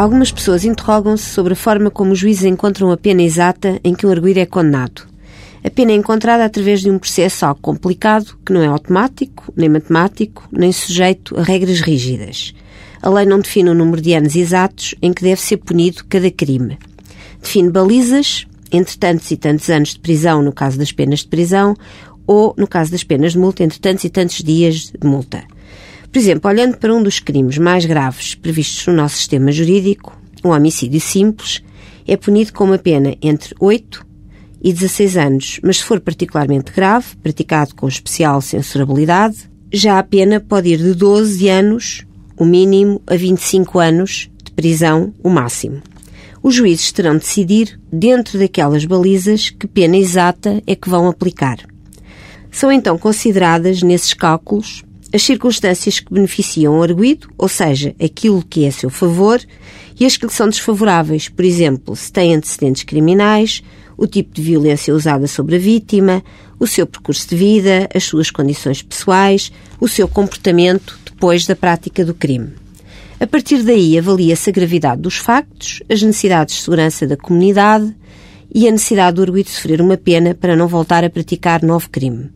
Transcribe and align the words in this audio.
Algumas 0.00 0.32
pessoas 0.32 0.64
interrogam-se 0.64 1.24
sobre 1.24 1.52
a 1.52 1.56
forma 1.56 1.90
como 1.90 2.12
os 2.12 2.18
juízes 2.18 2.44
encontram 2.44 2.90
a 2.90 2.96
pena 2.96 3.20
exata 3.20 3.78
em 3.84 3.94
que 3.94 4.06
um 4.06 4.10
arguido 4.10 4.40
é 4.40 4.46
condenado. 4.46 5.02
A 5.62 5.68
pena 5.68 5.92
é 5.92 5.94
encontrada 5.94 6.42
através 6.42 6.80
de 6.80 6.90
um 6.90 6.98
processo 6.98 7.44
algo 7.44 7.60
complicado, 7.60 8.34
que 8.42 8.50
não 8.50 8.62
é 8.62 8.66
automático, 8.66 9.52
nem 9.54 9.68
matemático, 9.68 10.48
nem 10.50 10.72
sujeito 10.72 11.38
a 11.38 11.42
regras 11.42 11.82
rígidas. 11.82 12.54
A 13.02 13.10
lei 13.10 13.26
não 13.26 13.40
define 13.40 13.68
o 13.68 13.74
número 13.74 14.00
de 14.00 14.14
anos 14.14 14.34
exatos 14.36 14.94
em 15.02 15.12
que 15.12 15.22
deve 15.22 15.42
ser 15.42 15.58
punido 15.58 16.02
cada 16.08 16.30
crime. 16.30 16.78
Define 17.42 17.68
balizas, 17.68 18.46
entre 18.72 18.96
tantos 18.96 19.30
e 19.30 19.36
tantos 19.36 19.68
anos 19.68 19.90
de 19.90 20.00
prisão 20.00 20.40
no 20.40 20.50
caso 20.50 20.78
das 20.78 20.92
penas 20.92 21.18
de 21.18 21.28
prisão, 21.28 21.76
ou, 22.26 22.54
no 22.56 22.66
caso 22.66 22.90
das 22.90 23.04
penas 23.04 23.32
de 23.32 23.38
multa, 23.38 23.62
entre 23.62 23.78
tantos 23.78 24.04
e 24.04 24.08
tantos 24.08 24.36
dias 24.36 24.94
de 24.98 25.06
multa. 25.06 25.44
Por 26.10 26.18
exemplo, 26.18 26.50
olhando 26.50 26.76
para 26.76 26.92
um 26.92 27.02
dos 27.02 27.20
crimes 27.20 27.56
mais 27.56 27.86
graves 27.86 28.34
previstos 28.34 28.86
no 28.88 28.94
nosso 28.94 29.16
sistema 29.16 29.52
jurídico, 29.52 30.20
um 30.44 30.48
homicídio 30.48 31.00
simples, 31.00 31.62
é 32.06 32.16
punido 32.16 32.52
com 32.52 32.64
uma 32.64 32.78
pena 32.78 33.14
entre 33.22 33.54
8 33.60 34.04
e 34.60 34.72
16 34.72 35.16
anos, 35.16 35.60
mas 35.62 35.78
se 35.78 35.84
for 35.84 36.00
particularmente 36.00 36.72
grave, 36.72 37.14
praticado 37.22 37.76
com 37.76 37.86
especial 37.86 38.40
censurabilidade, 38.40 39.48
já 39.72 40.00
a 40.00 40.02
pena 40.02 40.40
pode 40.40 40.70
ir 40.70 40.78
de 40.78 40.94
12 40.94 41.48
anos, 41.48 42.04
o 42.36 42.44
mínimo, 42.44 43.00
a 43.06 43.14
25 43.14 43.78
anos 43.78 44.28
de 44.42 44.50
prisão, 44.50 45.14
o 45.22 45.30
máximo. 45.30 45.80
Os 46.42 46.56
juízes 46.56 46.90
terão 46.90 47.12
de 47.12 47.20
decidir, 47.20 47.78
dentro 47.92 48.36
daquelas 48.36 48.84
balizas, 48.84 49.50
que 49.50 49.68
pena 49.68 49.96
exata 49.96 50.60
é 50.66 50.74
que 50.74 50.90
vão 50.90 51.06
aplicar. 51.06 51.58
São 52.50 52.72
então 52.72 52.98
consideradas, 52.98 53.80
nesses 53.82 54.12
cálculos, 54.12 54.82
as 55.12 55.22
circunstâncias 55.22 56.00
que 56.00 56.12
beneficiam 56.12 56.78
o 56.78 56.82
arguído, 56.82 57.28
ou 57.36 57.48
seja, 57.48 57.94
aquilo 58.02 58.44
que 58.48 58.64
é 58.64 58.68
a 58.68 58.72
seu 58.72 58.90
favor, 58.90 59.40
e 59.98 60.06
as 60.06 60.16
que 60.16 60.26
lhe 60.26 60.32
são 60.32 60.48
desfavoráveis, 60.48 61.28
por 61.28 61.44
exemplo, 61.44 61.94
se 61.96 62.12
tem 62.12 62.34
antecedentes 62.34 62.84
criminais, 62.84 63.62
o 63.96 64.06
tipo 64.06 64.32
de 64.32 64.40
violência 64.40 64.94
usada 64.94 65.26
sobre 65.26 65.56
a 65.56 65.58
vítima, 65.58 66.22
o 66.58 66.66
seu 66.66 66.86
percurso 66.86 67.28
de 67.28 67.36
vida, 67.36 67.88
as 67.94 68.04
suas 68.04 68.30
condições 68.30 68.82
pessoais, 68.82 69.52
o 69.78 69.88
seu 69.88 70.08
comportamento 70.08 70.98
depois 71.04 71.46
da 71.46 71.54
prática 71.54 72.04
do 72.04 72.14
crime. 72.14 72.54
A 73.20 73.26
partir 73.26 73.62
daí 73.62 73.98
avalia-se 73.98 74.48
a 74.48 74.52
gravidade 74.52 75.02
dos 75.02 75.16
factos, 75.16 75.82
as 75.90 76.00
necessidades 76.00 76.54
de 76.54 76.62
segurança 76.62 77.06
da 77.06 77.16
comunidade 77.16 77.94
e 78.54 78.66
a 78.66 78.70
necessidade 78.70 79.16
do 79.16 79.22
arguído 79.22 79.50
sofrer 79.50 79.82
uma 79.82 79.98
pena 79.98 80.34
para 80.34 80.56
não 80.56 80.66
voltar 80.66 81.04
a 81.04 81.10
praticar 81.10 81.62
novo 81.62 81.90
crime. 81.90 82.30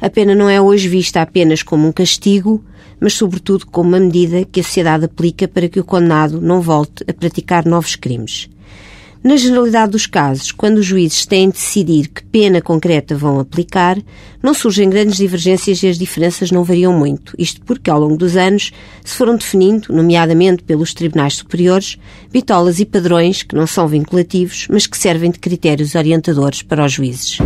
A 0.00 0.08
pena 0.08 0.34
não 0.34 0.48
é 0.48 0.60
hoje 0.60 0.88
vista 0.88 1.20
apenas 1.20 1.62
como 1.62 1.86
um 1.86 1.92
castigo, 1.92 2.64
mas 3.00 3.14
sobretudo 3.14 3.66
como 3.66 3.90
uma 3.90 4.00
medida 4.00 4.44
que 4.44 4.60
a 4.60 4.62
sociedade 4.62 5.04
aplica 5.04 5.46
para 5.46 5.68
que 5.68 5.80
o 5.80 5.84
condenado 5.84 6.40
não 6.40 6.60
volte 6.60 7.04
a 7.08 7.12
praticar 7.12 7.64
novos 7.64 7.96
crimes. 7.96 8.48
Na 9.22 9.36
generalidade 9.36 9.92
dos 9.92 10.06
casos, 10.06 10.52
quando 10.52 10.78
os 10.78 10.86
juízes 10.86 11.26
têm 11.26 11.48
de 11.48 11.56
decidir 11.56 12.06
que 12.08 12.24
pena 12.24 12.62
concreta 12.62 13.16
vão 13.16 13.40
aplicar, 13.40 13.98
não 14.40 14.54
surgem 14.54 14.88
grandes 14.88 15.16
divergências 15.16 15.82
e 15.82 15.88
as 15.88 15.98
diferenças 15.98 16.52
não 16.52 16.62
variam 16.62 16.92
muito. 16.92 17.34
Isto 17.36 17.60
porque, 17.62 17.90
ao 17.90 17.98
longo 17.98 18.16
dos 18.16 18.36
anos, 18.36 18.72
se 19.04 19.16
foram 19.16 19.36
definindo, 19.36 19.92
nomeadamente 19.92 20.62
pelos 20.62 20.94
tribunais 20.94 21.34
superiores, 21.34 21.98
bitolas 22.30 22.78
e 22.78 22.84
padrões 22.84 23.42
que 23.42 23.56
não 23.56 23.66
são 23.66 23.88
vinculativos, 23.88 24.68
mas 24.70 24.86
que 24.86 24.96
servem 24.96 25.32
de 25.32 25.40
critérios 25.40 25.96
orientadores 25.96 26.62
para 26.62 26.84
os 26.84 26.92
juízes. 26.92 27.38